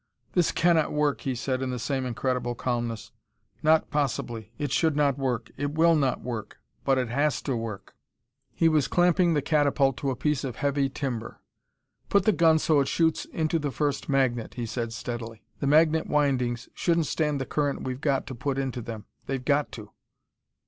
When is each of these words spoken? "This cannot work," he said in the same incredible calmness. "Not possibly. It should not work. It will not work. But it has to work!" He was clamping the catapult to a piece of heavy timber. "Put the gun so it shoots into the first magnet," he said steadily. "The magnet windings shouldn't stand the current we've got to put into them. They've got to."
"This 0.33 0.51
cannot 0.51 0.91
work," 0.91 1.21
he 1.21 1.35
said 1.35 1.61
in 1.61 1.69
the 1.69 1.77
same 1.77 2.07
incredible 2.07 2.55
calmness. 2.55 3.11
"Not 3.61 3.91
possibly. 3.91 4.51
It 4.57 4.71
should 4.71 4.95
not 4.95 5.19
work. 5.19 5.51
It 5.57 5.73
will 5.75 5.95
not 5.95 6.21
work. 6.21 6.57
But 6.83 6.97
it 6.97 7.09
has 7.09 7.39
to 7.43 7.55
work!" 7.55 7.95
He 8.51 8.67
was 8.67 8.87
clamping 8.87 9.35
the 9.35 9.43
catapult 9.43 9.97
to 9.97 10.09
a 10.09 10.15
piece 10.15 10.43
of 10.43 10.55
heavy 10.55 10.89
timber. 10.89 11.39
"Put 12.09 12.25
the 12.25 12.31
gun 12.31 12.57
so 12.57 12.79
it 12.79 12.87
shoots 12.87 13.25
into 13.25 13.59
the 13.59 13.69
first 13.69 14.09
magnet," 14.09 14.55
he 14.55 14.65
said 14.65 14.91
steadily. 14.91 15.43
"The 15.59 15.67
magnet 15.67 16.07
windings 16.07 16.67
shouldn't 16.73 17.05
stand 17.05 17.39
the 17.39 17.45
current 17.45 17.83
we've 17.83 18.01
got 18.01 18.25
to 18.25 18.33
put 18.33 18.57
into 18.57 18.81
them. 18.81 19.05
They've 19.27 19.45
got 19.45 19.71
to." 19.73 19.91